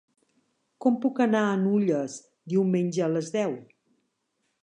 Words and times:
Com 0.85 0.95
puc 1.03 1.21
anar 1.25 1.41
a 1.49 1.59
Nulles 1.65 2.17
diumenge 2.55 3.05
a 3.09 3.13
les 3.17 3.31
deu? 3.39 3.53